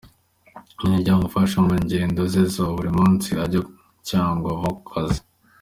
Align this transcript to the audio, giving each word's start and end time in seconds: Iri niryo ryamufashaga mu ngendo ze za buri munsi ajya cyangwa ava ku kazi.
Iri 0.77 0.85
niryo 0.89 1.01
ryamufashaga 1.03 1.63
mu 1.67 1.73
ngendo 1.85 2.21
ze 2.31 2.43
za 2.53 2.63
buri 2.75 2.89
munsi 2.99 3.29
ajya 3.43 3.61
cyangwa 4.09 4.47
ava 4.55 4.69
ku 4.77 4.81
kazi. 4.91 5.19